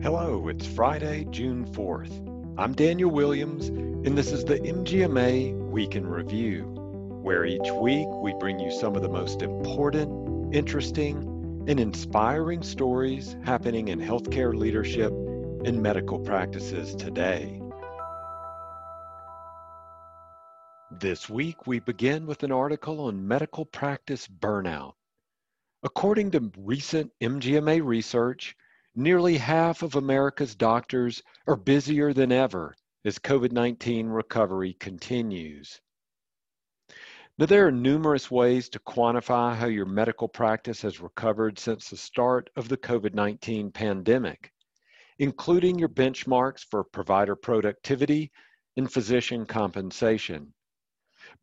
Hello, 0.01 0.47
it's 0.47 0.67
Friday, 0.67 1.25
June 1.31 1.65
4th. 1.73 2.27
I'm 2.57 2.73
Daniel 2.73 3.11
Williams, 3.11 3.67
and 3.67 4.17
this 4.17 4.31
is 4.31 4.43
the 4.43 4.57
MGMA 4.59 5.69
Week 5.69 5.95
in 5.95 6.07
Review 6.07 6.80
where 7.21 7.45
each 7.45 7.71
week 7.79 8.07
we 8.21 8.33
bring 8.39 8.59
you 8.59 8.71
some 8.71 8.95
of 8.95 9.03
the 9.03 9.09
most 9.09 9.41
important, 9.41 10.55
interesting, 10.55 11.17
and 11.67 11.79
inspiring 11.79 12.63
stories 12.63 13.35
happening 13.45 13.89
in 13.89 13.99
healthcare 13.99 14.55
leadership 14.55 15.11
and 15.63 15.81
medical 15.81 16.17
practices 16.17 16.95
today. 16.95 17.61
This 20.99 21.29
week, 21.29 21.67
we 21.67 21.79
begin 21.79 22.25
with 22.25 22.41
an 22.43 22.51
article 22.51 23.01
on 23.01 23.27
medical 23.27 23.65
practice 23.65 24.27
burnout. 24.27 24.93
According 25.83 26.31
to 26.31 26.51
recent 26.57 27.11
MGMA 27.21 27.85
research, 27.85 28.55
nearly 28.95 29.37
half 29.37 29.83
of 29.83 29.95
America's 29.95 30.55
doctors 30.55 31.23
are 31.47 31.55
busier 31.55 32.13
than 32.13 32.31
ever 32.31 32.75
as 33.05 33.19
COVID 33.19 33.51
19 33.51 34.07
recovery 34.07 34.73
continues. 34.73 35.79
Now, 37.41 37.47
there 37.47 37.65
are 37.65 37.71
numerous 37.71 38.29
ways 38.29 38.69
to 38.69 38.79
quantify 38.79 39.55
how 39.55 39.65
your 39.65 39.87
medical 39.87 40.27
practice 40.27 40.83
has 40.83 41.01
recovered 41.01 41.57
since 41.57 41.89
the 41.89 41.97
start 41.97 42.51
of 42.55 42.69
the 42.69 42.77
COVID 42.77 43.15
19 43.15 43.71
pandemic, 43.71 44.51
including 45.17 45.79
your 45.79 45.89
benchmarks 45.89 46.63
for 46.63 46.83
provider 46.83 47.35
productivity 47.35 48.31
and 48.77 48.93
physician 48.93 49.47
compensation. 49.47 50.53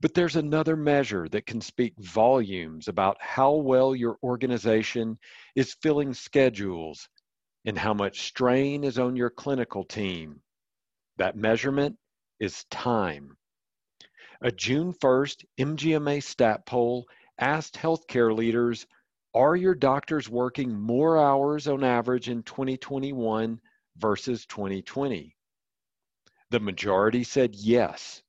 But 0.00 0.14
there's 0.14 0.36
another 0.36 0.76
measure 0.76 1.28
that 1.30 1.46
can 1.46 1.60
speak 1.60 1.94
volumes 1.98 2.86
about 2.86 3.16
how 3.20 3.56
well 3.56 3.92
your 3.92 4.18
organization 4.22 5.18
is 5.56 5.76
filling 5.82 6.14
schedules 6.14 7.08
and 7.64 7.76
how 7.76 7.92
much 7.92 8.20
strain 8.20 8.84
is 8.84 9.00
on 9.00 9.16
your 9.16 9.30
clinical 9.30 9.82
team. 9.82 10.42
That 11.16 11.34
measurement 11.34 11.96
is 12.38 12.64
time. 12.70 13.36
A 14.40 14.52
June 14.52 14.94
1st 14.94 15.44
MGMA 15.58 16.22
stat 16.22 16.64
poll 16.64 17.08
asked 17.40 17.74
healthcare 17.74 18.32
leaders 18.32 18.86
Are 19.34 19.56
your 19.56 19.74
doctors 19.74 20.28
working 20.28 20.78
more 20.78 21.18
hours 21.18 21.66
on 21.66 21.82
average 21.82 22.28
in 22.28 22.44
2021 22.44 23.60
versus 23.96 24.46
2020? 24.46 25.34
The 26.50 26.60
majority 26.60 27.24
said 27.24 27.56
yes. 27.56 28.22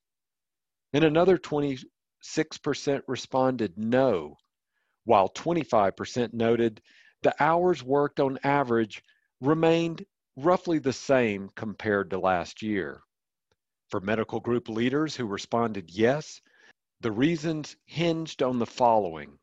And 0.92 1.04
another 1.04 1.38
26% 1.38 1.84
responded 3.06 3.78
no, 3.78 4.36
while 5.04 5.28
25% 5.28 6.32
noted 6.32 6.82
the 7.22 7.40
hours 7.40 7.84
worked 7.84 8.18
on 8.18 8.36
average 8.42 9.04
remained 9.40 10.04
roughly 10.36 10.80
the 10.80 10.92
same 10.92 11.50
compared 11.54 12.10
to 12.10 12.18
last 12.18 12.62
year. 12.62 13.00
For 13.90 14.00
medical 14.00 14.38
group 14.38 14.68
leaders 14.68 15.16
who 15.16 15.26
responded 15.26 15.90
yes, 15.90 16.40
the 17.00 17.10
reasons 17.10 17.74
hinged 17.86 18.40
on 18.40 18.60
the 18.60 18.66
following. 18.66 19.36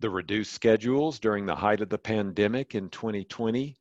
The 0.00 0.10
reduced 0.10 0.52
schedules 0.52 1.18
during 1.18 1.46
the 1.46 1.56
height 1.56 1.80
of 1.80 1.88
the 1.88 1.96
pandemic 1.96 2.74
in 2.74 2.90
2020, 2.90 3.78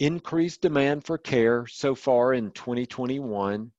increased 0.00 0.62
demand 0.62 1.04
for 1.04 1.16
care 1.16 1.64
so 1.68 1.94
far 1.94 2.34
in 2.34 2.50
2021, 2.50 3.70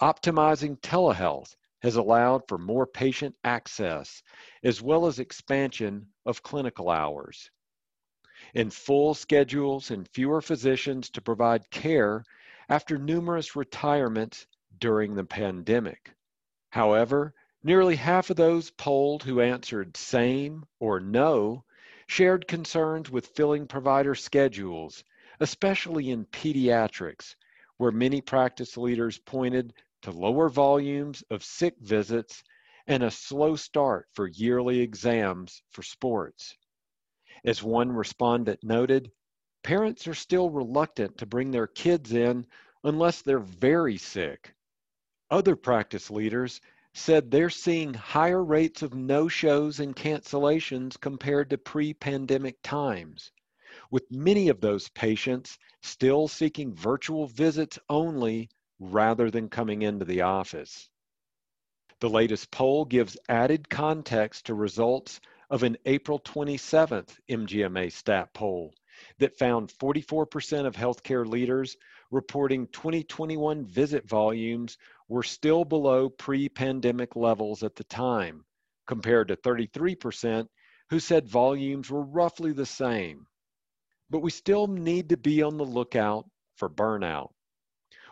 optimizing 0.00 0.80
telehealth 0.80 1.54
has 1.82 1.96
allowed 1.96 2.48
for 2.48 2.56
more 2.56 2.86
patient 2.86 3.36
access 3.44 4.22
as 4.62 4.80
well 4.80 5.06
as 5.06 5.18
expansion 5.18 6.06
of 6.24 6.42
clinical 6.42 6.88
hours. 6.88 7.50
In 8.54 8.70
full 8.70 9.12
schedules 9.12 9.90
and 9.90 10.08
fewer 10.08 10.40
physicians 10.40 11.10
to 11.10 11.20
provide 11.20 11.68
care 11.70 12.24
after 12.68 12.98
numerous 12.98 13.54
retirements 13.56 14.46
during 14.78 15.14
the 15.14 15.24
pandemic. 15.24 16.12
However, 16.70 17.34
nearly 17.62 17.96
half 17.96 18.30
of 18.30 18.36
those 18.36 18.70
polled 18.70 19.22
who 19.22 19.40
answered 19.40 19.96
same 19.96 20.64
or 20.80 21.00
no 21.00 21.64
shared 22.06 22.46
concerns 22.46 23.10
with 23.10 23.28
filling 23.28 23.66
provider 23.66 24.14
schedules, 24.14 25.04
especially 25.40 26.10
in 26.10 26.26
pediatrics, 26.26 27.34
where 27.76 27.90
many 27.90 28.20
practice 28.20 28.76
leaders 28.76 29.18
pointed 29.18 29.72
to 30.02 30.10
lower 30.10 30.48
volumes 30.48 31.24
of 31.30 31.42
sick 31.42 31.74
visits 31.80 32.44
and 32.86 33.02
a 33.02 33.10
slow 33.10 33.56
start 33.56 34.06
for 34.12 34.28
yearly 34.28 34.80
exams 34.80 35.62
for 35.70 35.82
sports. 35.82 36.54
As 37.44 37.62
one 37.62 37.90
respondent 37.90 38.60
noted, 38.62 39.10
parents 39.64 40.06
are 40.06 40.14
still 40.14 40.50
reluctant 40.50 41.16
to 41.16 41.24
bring 41.26 41.50
their 41.50 41.66
kids 41.66 42.12
in 42.12 42.46
unless 42.84 43.22
they're 43.22 43.38
very 43.38 43.96
sick. 43.96 44.54
Other 45.30 45.56
practice 45.56 46.10
leaders 46.10 46.60
said 46.92 47.30
they're 47.30 47.48
seeing 47.48 47.94
higher 47.94 48.44
rates 48.44 48.82
of 48.82 48.94
no 48.94 49.26
shows 49.26 49.80
and 49.80 49.96
cancellations 49.96 51.00
compared 51.00 51.48
to 51.48 51.58
pre 51.58 51.94
pandemic 51.94 52.60
times, 52.62 53.32
with 53.90 54.04
many 54.10 54.50
of 54.50 54.60
those 54.60 54.90
patients 54.90 55.58
still 55.82 56.28
seeking 56.28 56.74
virtual 56.74 57.26
visits 57.26 57.78
only 57.88 58.50
rather 58.78 59.30
than 59.30 59.48
coming 59.48 59.80
into 59.80 60.04
the 60.04 60.20
office. 60.20 60.90
The 62.00 62.10
latest 62.10 62.50
poll 62.50 62.84
gives 62.84 63.16
added 63.30 63.70
context 63.70 64.46
to 64.46 64.54
results 64.54 65.22
of 65.48 65.62
an 65.62 65.78
April 65.86 66.20
27th 66.20 67.18
MGMA 67.30 67.90
stat 67.90 68.34
poll 68.34 68.74
that 69.18 69.38
found 69.38 69.72
44% 69.72 70.66
of 70.66 70.74
healthcare 70.74 71.26
leaders 71.26 71.76
reporting 72.10 72.66
2021 72.68 73.64
visit 73.64 74.08
volumes 74.08 74.78
were 75.08 75.22
still 75.22 75.64
below 75.64 76.08
pre 76.08 76.48
pandemic 76.48 77.16
levels 77.16 77.62
at 77.62 77.74
the 77.76 77.84
time, 77.84 78.44
compared 78.86 79.28
to 79.28 79.36
33% 79.36 80.48
who 80.90 81.00
said 81.00 81.28
volumes 81.28 81.90
were 81.90 82.02
roughly 82.02 82.52
the 82.52 82.66
same. 82.66 83.26
But 84.10 84.20
we 84.20 84.30
still 84.30 84.66
need 84.66 85.08
to 85.08 85.16
be 85.16 85.42
on 85.42 85.56
the 85.56 85.64
lookout 85.64 86.28
for 86.56 86.68
burnout. 86.68 87.30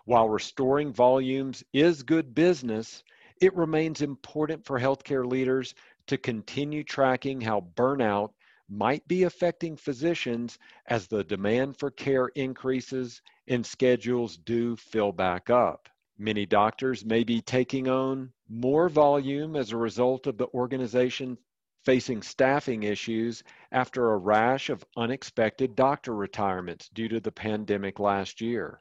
While 0.05 0.29
restoring 0.29 0.93
volumes 0.93 1.63
is 1.73 2.03
good 2.03 2.35
business, 2.35 3.05
it 3.41 3.55
remains 3.55 4.03
important 4.03 4.65
for 4.65 4.81
healthcare 4.81 5.25
leaders 5.25 5.75
to 6.09 6.19
continue 6.19 6.83
tracking 6.83 7.41
how 7.41 7.61
burnout 7.77 8.31
might 8.75 9.07
be 9.07 9.25
affecting 9.25 9.77
physicians 9.77 10.59
as 10.87 11.07
the 11.07 11.23
demand 11.25 11.77
for 11.77 11.91
care 11.91 12.29
increases 12.29 13.21
and 13.47 13.67
schedules 13.67 14.39
do 14.39 14.75
fill 14.77 15.13
back 15.13 15.51
up. 15.51 15.91
Many 16.17 16.47
doctors 16.47 17.05
may 17.05 17.23
be 17.23 17.43
taking 17.43 17.87
on 17.87 18.33
more 18.49 18.89
volume 18.89 19.57
as 19.57 19.73
a 19.73 19.77
result 19.77 20.27
of 20.27 20.39
the 20.39 20.47
organization 20.55 21.37
facing 21.85 22.23
staffing 22.23 22.85
issues 22.85 23.43
after 23.73 24.13
a 24.13 24.17
rash 24.17 24.71
of 24.71 24.87
unexpected 24.97 25.77
doctor 25.77 26.15
retirements 26.15 26.89
due 26.89 27.09
to 27.09 27.21
the 27.21 27.33
pandemic 27.33 28.01
last 28.01 28.41
year. 28.41 28.81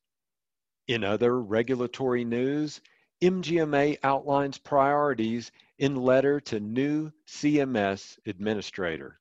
In 0.87 1.03
other 1.03 1.41
regulatory 1.41 2.23
news, 2.23 2.79
MGMA 3.23 3.97
outlines 4.03 4.57
priorities 4.57 5.51
in 5.79 5.95
letter 5.95 6.39
to 6.41 6.59
new 6.59 7.11
CMS 7.27 8.17
administrator. 8.27 9.19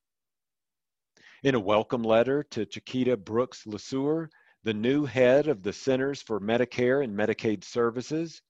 In 1.43 1.55
a 1.55 1.59
welcome 1.59 2.03
letter 2.03 2.43
to 2.51 2.65
Chiquita 2.65 3.17
Brooks 3.17 3.65
LaSure, 3.65 4.29
the 4.65 4.73
new 4.73 5.05
head 5.05 5.47
of 5.47 5.61
the 5.61 5.71
Centers 5.71 6.23
for 6.23 6.39
Medicare 6.39 7.03
and 7.03 7.15
Medicaid 7.15 7.63
Services, 7.63 8.41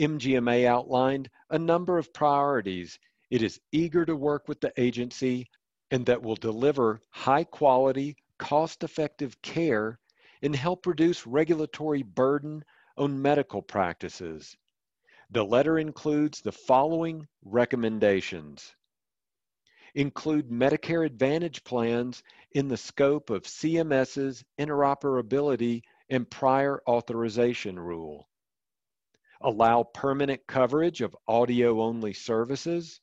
MGMA 0.00 0.66
outlined 0.66 1.30
a 1.50 1.58
number 1.58 1.98
of 1.98 2.12
priorities 2.12 2.98
it 3.30 3.42
is 3.42 3.60
eager 3.70 4.04
to 4.04 4.16
work 4.16 4.48
with 4.48 4.60
the 4.60 4.72
agency 4.76 5.48
and 5.92 6.04
that 6.06 6.20
will 6.20 6.34
deliver 6.34 7.00
high 7.10 7.44
quality, 7.44 8.16
cost 8.38 8.82
effective 8.82 9.40
care 9.40 10.00
and 10.42 10.56
help 10.56 10.84
reduce 10.84 11.28
regulatory 11.28 12.02
burden 12.02 12.64
on 12.96 13.22
medical 13.22 13.62
practices. 13.62 14.56
The 15.30 15.44
letter 15.44 15.78
includes 15.78 16.40
the 16.40 16.50
following 16.50 17.28
recommendations. 17.44 18.74
Include 19.94 20.48
Medicare 20.48 21.04
Advantage 21.04 21.64
plans 21.64 22.22
in 22.52 22.68
the 22.68 22.76
scope 22.76 23.28
of 23.28 23.42
CMS's 23.42 24.42
interoperability 24.58 25.82
and 26.08 26.30
prior 26.30 26.80
authorization 26.88 27.78
rule. 27.78 28.28
Allow 29.42 29.82
permanent 29.82 30.40
coverage 30.46 31.02
of 31.02 31.16
audio-only 31.28 32.14
services. 32.14 33.00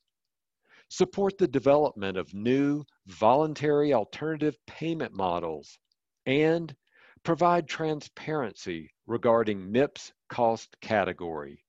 Support 0.88 1.38
the 1.38 1.46
development 1.46 2.16
of 2.16 2.34
new 2.34 2.84
voluntary 3.06 3.94
alternative 3.94 4.56
payment 4.66 5.14
models. 5.14 5.78
And 6.26 6.74
provide 7.22 7.68
transparency 7.68 8.90
regarding 9.06 9.70
MIPS 9.70 10.12
cost 10.28 10.76
category. 10.80 11.64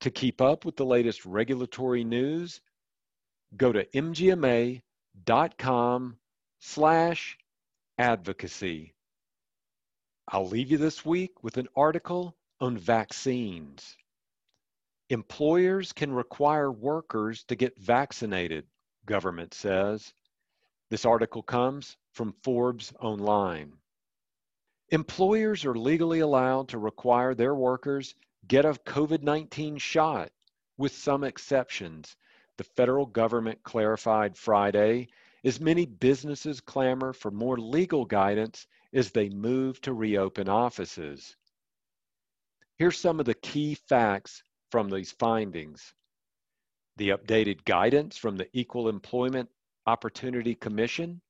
To 0.00 0.10
keep 0.10 0.40
up 0.40 0.64
with 0.64 0.76
the 0.76 0.84
latest 0.84 1.24
regulatory 1.24 2.04
news, 2.04 2.60
go 3.56 3.72
to 3.72 3.84
mgma.com 3.86 4.82
slash 6.60 7.38
advocacy. 7.98 8.94
I'll 10.28 10.46
leave 10.46 10.70
you 10.70 10.78
this 10.78 11.04
week 11.04 11.42
with 11.42 11.56
an 11.56 11.68
article 11.74 12.36
on 12.60 12.78
vaccines. 12.78 13.96
Employers 15.08 15.92
can 15.92 16.12
require 16.12 16.70
workers 16.70 17.42
to 17.44 17.56
get 17.56 17.78
vaccinated, 17.78 18.66
government 19.06 19.54
says. 19.54 20.12
This 20.90 21.04
article 21.04 21.42
comes 21.42 21.96
from 22.12 22.34
Forbes 22.44 22.92
Online. 23.00 23.72
Employers 24.90 25.64
are 25.64 25.74
legally 25.74 26.20
allowed 26.20 26.68
to 26.68 26.78
require 26.78 27.34
their 27.34 27.54
workers 27.54 28.14
get 28.46 28.64
a 28.64 28.72
COVID 28.72 29.22
19 29.22 29.78
shot, 29.78 30.30
with 30.76 30.92
some 30.92 31.24
exceptions. 31.24 32.16
The 32.60 32.64
federal 32.64 33.06
government 33.06 33.62
clarified 33.62 34.36
Friday 34.36 35.08
as 35.44 35.62
many 35.62 35.86
businesses 35.86 36.60
clamor 36.60 37.14
for 37.14 37.30
more 37.30 37.56
legal 37.56 38.04
guidance 38.04 38.66
as 38.92 39.10
they 39.10 39.30
move 39.30 39.80
to 39.80 39.94
reopen 39.94 40.46
offices. 40.46 41.38
Here's 42.76 42.98
some 42.98 43.18
of 43.18 43.24
the 43.24 43.32
key 43.32 43.76
facts 43.76 44.42
from 44.70 44.90
these 44.90 45.10
findings. 45.10 45.94
The 46.98 47.08
updated 47.08 47.64
guidance 47.64 48.18
from 48.18 48.36
the 48.36 48.50
Equal 48.52 48.90
Employment 48.90 49.48
Opportunity 49.86 50.54
Commission 50.54 51.22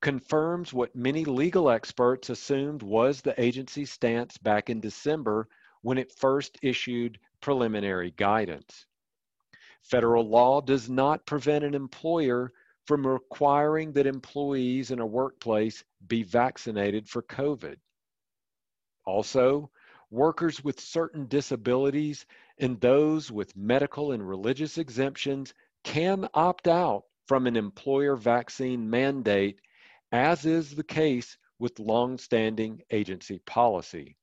confirms 0.00 0.72
what 0.72 0.96
many 0.96 1.24
legal 1.24 1.70
experts 1.70 2.28
assumed 2.28 2.82
was 2.82 3.20
the 3.20 3.40
agency's 3.40 3.92
stance 3.92 4.36
back 4.36 4.68
in 4.68 4.80
December 4.80 5.46
when 5.82 5.96
it 5.96 6.10
first 6.10 6.58
issued 6.60 7.20
preliminary 7.40 8.10
guidance. 8.16 8.86
Federal 9.90 10.28
law 10.28 10.60
does 10.60 10.90
not 10.90 11.26
prevent 11.26 11.64
an 11.64 11.74
employer 11.74 12.52
from 12.86 13.06
requiring 13.06 13.92
that 13.92 14.06
employees 14.06 14.90
in 14.90 14.98
a 14.98 15.06
workplace 15.06 15.84
be 16.06 16.24
vaccinated 16.24 17.08
for 17.08 17.22
COVID. 17.22 17.76
Also, 19.04 19.70
workers 20.10 20.62
with 20.64 20.80
certain 20.80 21.26
disabilities 21.26 22.26
and 22.58 22.80
those 22.80 23.30
with 23.30 23.56
medical 23.56 24.10
and 24.10 24.28
religious 24.28 24.76
exemptions 24.76 25.54
can 25.84 26.28
opt 26.34 26.66
out 26.66 27.04
from 27.28 27.46
an 27.46 27.56
employer 27.56 28.16
vaccine 28.16 28.90
mandate, 28.90 29.60
as 30.10 30.46
is 30.46 30.74
the 30.74 30.84
case 30.84 31.36
with 31.60 31.78
long-standing 31.78 32.82
agency 32.90 33.38
policy. 33.46 34.16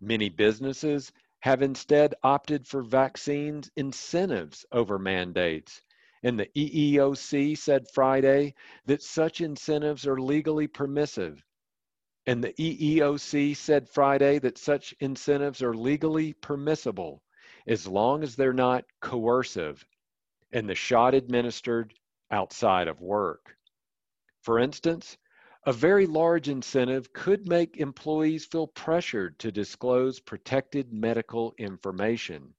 Many 0.00 0.28
businesses 0.28 1.12
have 1.46 1.62
instead 1.62 2.12
opted 2.24 2.66
for 2.66 2.82
vaccines 2.82 3.70
incentives 3.76 4.66
over 4.72 4.98
mandates 4.98 5.80
and 6.24 6.40
the 6.40 6.50
EEOC 6.56 7.56
said 7.56 7.86
Friday 7.94 8.52
that 8.86 9.00
such 9.00 9.40
incentives 9.40 10.08
are 10.08 10.18
legally 10.20 10.66
permissive. 10.66 11.44
And 12.26 12.42
the 12.42 12.52
EEOC 12.54 13.56
said 13.56 13.88
Friday 13.88 14.40
that 14.40 14.58
such 14.58 14.92
incentives 14.98 15.62
are 15.62 15.72
legally 15.72 16.32
permissible 16.32 17.22
as 17.68 17.86
long 17.86 18.24
as 18.24 18.34
they're 18.34 18.52
not 18.52 18.84
coercive 19.00 19.86
and 20.50 20.68
the 20.68 20.74
shot 20.74 21.14
administered 21.14 21.94
outside 22.32 22.88
of 22.88 23.00
work. 23.00 23.56
For 24.42 24.58
instance, 24.58 25.16
a 25.68 25.72
very 25.72 26.06
large 26.06 26.48
incentive 26.48 27.12
could 27.12 27.48
make 27.48 27.78
employees 27.78 28.46
feel 28.46 28.68
pressured 28.68 29.36
to 29.40 29.50
disclose 29.50 30.20
protected 30.20 30.92
medical 30.92 31.52
information. 31.58 32.54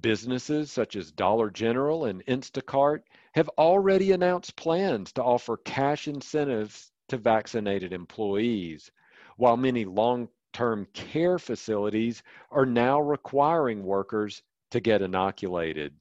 Businesses 0.00 0.70
such 0.70 0.94
as 0.94 1.10
Dollar 1.10 1.50
General 1.50 2.04
and 2.04 2.24
Instacart 2.26 3.00
have 3.34 3.48
already 3.58 4.12
announced 4.12 4.54
plans 4.54 5.10
to 5.14 5.22
offer 5.22 5.56
cash 5.56 6.06
incentives 6.06 6.92
to 7.08 7.16
vaccinated 7.16 7.92
employees, 7.92 8.92
while 9.36 9.56
many 9.56 9.84
long 9.84 10.28
term 10.52 10.86
care 10.94 11.40
facilities 11.40 12.22
are 12.52 12.66
now 12.66 13.00
requiring 13.00 13.82
workers 13.82 14.44
to 14.70 14.78
get 14.78 15.02
inoculated. 15.02 15.92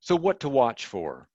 So, 0.00 0.16
what 0.16 0.40
to 0.40 0.48
watch 0.48 0.86
for? 0.86 1.28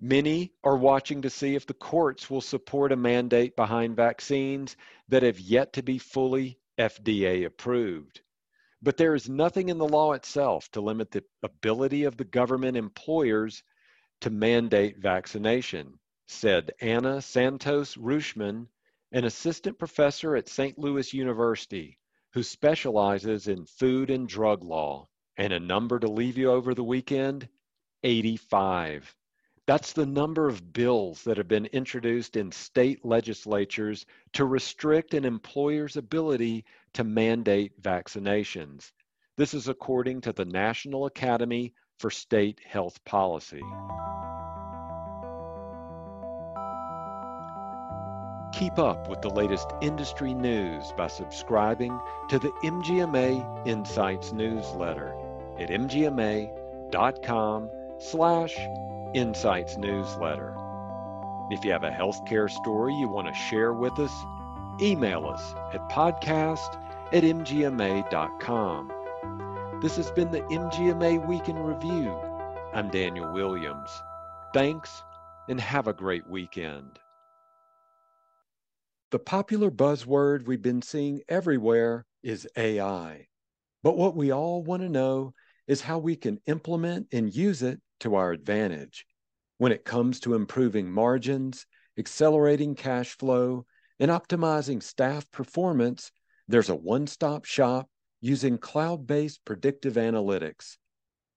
Many 0.00 0.52
are 0.62 0.76
watching 0.76 1.22
to 1.22 1.30
see 1.30 1.54
if 1.54 1.66
the 1.66 1.74
courts 1.74 2.28
will 2.28 2.40
support 2.40 2.92
a 2.92 2.96
mandate 2.96 3.56
behind 3.56 3.96
vaccines 3.96 4.76
that 5.08 5.22
have 5.22 5.40
yet 5.40 5.72
to 5.72 5.82
be 5.82 5.98
fully 5.98 6.58
FDA 6.78 7.46
approved. 7.46 8.20
But 8.82 8.96
there 8.96 9.14
is 9.14 9.28
nothing 9.28 9.68
in 9.68 9.78
the 9.78 9.88
law 9.88 10.12
itself 10.12 10.70
to 10.72 10.80
limit 10.80 11.10
the 11.10 11.24
ability 11.42 12.04
of 12.04 12.16
the 12.16 12.24
government 12.24 12.76
employers 12.76 13.62
to 14.20 14.30
mandate 14.30 14.98
vaccination, 14.98 15.98
said 16.26 16.72
Ana 16.80 17.22
Santos 17.22 17.96
Rutschman, 17.96 18.68
an 19.12 19.24
assistant 19.24 19.78
professor 19.78 20.36
at 20.36 20.48
St. 20.48 20.78
Louis 20.78 21.14
University 21.14 21.98
who 22.32 22.42
specializes 22.42 23.46
in 23.46 23.66
food 23.66 24.10
and 24.10 24.28
drug 24.28 24.64
law. 24.64 25.08
And 25.36 25.52
a 25.52 25.60
number 25.60 25.98
to 25.98 26.08
leave 26.08 26.36
you 26.36 26.50
over 26.50 26.74
the 26.74 26.84
weekend 26.84 27.48
85. 28.02 29.14
That's 29.66 29.92
the 29.92 30.06
number 30.06 30.48
of 30.48 30.72
bills 30.72 31.22
that 31.22 31.36
have 31.36 31.46
been 31.46 31.66
introduced 31.66 32.36
in 32.36 32.50
state 32.50 33.04
legislatures 33.04 34.04
to 34.32 34.44
restrict 34.44 35.14
an 35.14 35.24
employer's 35.24 35.96
ability 35.96 36.64
to 36.94 37.04
mandate 37.04 37.80
vaccinations. 37.80 38.90
This 39.36 39.54
is 39.54 39.68
according 39.68 40.22
to 40.22 40.32
the 40.32 40.44
National 40.44 41.06
Academy 41.06 41.74
for 42.00 42.10
State 42.10 42.60
Health 42.66 43.02
Policy. 43.04 43.62
Keep 48.52 48.78
up 48.78 49.08
with 49.08 49.22
the 49.22 49.30
latest 49.30 49.68
industry 49.80 50.34
news 50.34 50.92
by 50.96 51.06
subscribing 51.06 51.98
to 52.28 52.40
the 52.40 52.50
MGMA 52.64 53.66
Insights 53.66 54.32
newsletter 54.32 55.14
at 55.58 55.70
mgma.com 55.70 57.70
slash 57.98 58.56
insights 59.14 59.76
newsletter. 59.76 60.56
If 61.50 61.64
you 61.64 61.72
have 61.72 61.84
a 61.84 61.90
healthcare 61.90 62.50
story 62.50 62.94
you 62.94 63.08
want 63.08 63.28
to 63.28 63.34
share 63.34 63.72
with 63.72 63.98
us, 63.98 64.12
email 64.80 65.26
us 65.26 65.54
at 65.74 65.88
podcast 65.90 66.78
at 67.12 67.22
mgma.com. 67.22 68.92
This 69.82 69.96
has 69.96 70.10
been 70.10 70.30
the 70.30 70.40
MGMA 70.42 71.26
Week 71.26 71.48
in 71.48 71.56
Review. 71.56 72.10
I'm 72.72 72.88
Daniel 72.88 73.32
Williams. 73.32 73.90
Thanks 74.54 75.02
and 75.48 75.60
have 75.60 75.88
a 75.88 75.92
great 75.92 76.26
weekend. 76.28 76.98
The 79.10 79.18
popular 79.18 79.70
buzzword 79.70 80.46
we've 80.46 80.62
been 80.62 80.80
seeing 80.80 81.20
everywhere 81.28 82.06
is 82.22 82.48
AI. 82.56 83.26
But 83.82 83.98
what 83.98 84.16
we 84.16 84.32
all 84.32 84.62
want 84.62 84.82
to 84.82 84.88
know 84.88 85.34
is 85.66 85.80
how 85.80 85.98
we 85.98 86.16
can 86.16 86.40
implement 86.46 87.06
and 87.12 87.34
use 87.34 87.62
it 87.62 87.80
to 88.00 88.14
our 88.14 88.32
advantage. 88.32 89.06
When 89.58 89.72
it 89.72 89.84
comes 89.84 90.20
to 90.20 90.34
improving 90.34 90.90
margins, 90.90 91.66
accelerating 91.98 92.74
cash 92.74 93.16
flow, 93.16 93.66
and 94.00 94.10
optimizing 94.10 94.82
staff 94.82 95.30
performance, 95.30 96.10
there's 96.48 96.70
a 96.70 96.74
one 96.74 97.06
stop 97.06 97.44
shop 97.44 97.88
using 98.20 98.58
cloud 98.58 99.06
based 99.06 99.44
predictive 99.44 99.94
analytics. 99.94 100.76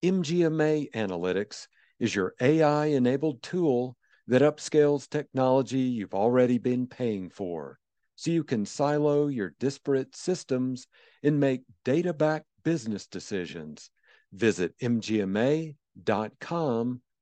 MGMA 0.04 0.92
Analytics 0.92 1.68
is 2.00 2.16
your 2.16 2.34
AI 2.42 2.88
enabled 2.88 3.42
tool 3.44 3.96
that 4.28 4.42
upscales 4.42 5.10
technology 5.10 5.80
you've 5.80 6.14
already 6.14 6.58
been 6.58 6.88
paying 6.88 7.30
for 7.30 7.80
so 8.16 8.32
you 8.32 8.44
can 8.44 8.66
silo 8.66 9.28
your 9.28 9.54
disparate 9.60 10.16
systems 10.16 10.88
and 11.22 11.40
make 11.40 11.62
data 11.84 12.14
backed 12.14 12.48
business 12.64 13.08
decisions. 13.08 13.90
Visit 14.36 14.78
mgma.com 14.80 15.76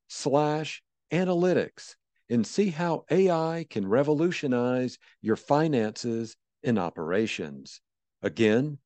slash 0.08 0.82
analytics 1.12 1.96
and 2.30 2.46
see 2.48 2.70
how 2.70 3.06
AI 3.12 3.66
can 3.70 3.88
revolutionize 3.88 4.98
your 5.22 5.36
finances 5.36 6.36
and 6.64 6.80
operations. 6.80 7.82
Again, 8.22 8.80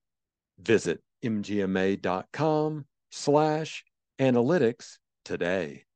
visit 0.60 1.02
mgma.com 1.24 2.86
slash 3.12 3.86
analytics 4.20 4.98
today. 5.24 5.87